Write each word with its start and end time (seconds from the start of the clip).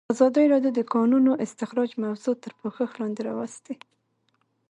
ازادي 0.13 0.45
راډیو 0.53 0.71
د 0.75 0.77
د 0.79 0.81
کانونو 0.93 1.31
استخراج 1.45 1.89
موضوع 2.03 2.35
تر 2.43 2.51
پوښښ 2.59 2.91
لاندې 3.01 3.21
راوستې. 3.27 3.73